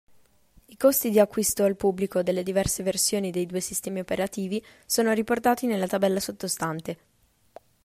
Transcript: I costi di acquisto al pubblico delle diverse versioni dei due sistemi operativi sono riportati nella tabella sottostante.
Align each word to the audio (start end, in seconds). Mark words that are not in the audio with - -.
I 0.65 0.77
costi 0.77 1.11
di 1.11 1.19
acquisto 1.19 1.61
al 1.63 1.75
pubblico 1.75 2.23
delle 2.23 2.41
diverse 2.41 2.81
versioni 2.81 3.29
dei 3.29 3.45
due 3.45 3.59
sistemi 3.59 3.99
operativi 3.99 4.59
sono 4.83 5.13
riportati 5.13 5.67
nella 5.67 5.85
tabella 5.85 6.19
sottostante. 6.19 6.97